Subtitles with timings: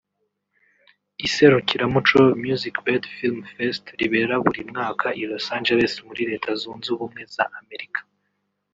[1.27, 7.45] Iserukiramuco Musicbed Film Fest ribera buri mwaka i Los Angeles muri Leta Zunze Ubumwe za
[7.59, 8.01] Amerika